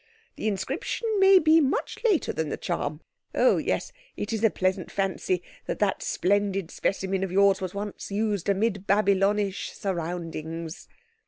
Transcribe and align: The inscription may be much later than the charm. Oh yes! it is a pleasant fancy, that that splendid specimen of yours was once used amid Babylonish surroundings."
The 0.35 0.47
inscription 0.47 1.07
may 1.19 1.37
be 1.37 1.61
much 1.61 1.99
later 2.03 2.33
than 2.33 2.49
the 2.49 2.57
charm. 2.57 3.01
Oh 3.35 3.57
yes! 3.57 3.91
it 4.17 4.33
is 4.33 4.43
a 4.43 4.49
pleasant 4.49 4.89
fancy, 4.89 5.43
that 5.67 5.77
that 5.77 6.01
splendid 6.01 6.71
specimen 6.71 7.23
of 7.23 7.31
yours 7.31 7.61
was 7.61 7.75
once 7.75 8.09
used 8.09 8.49
amid 8.49 8.87
Babylonish 8.87 9.71
surroundings." 9.73 10.87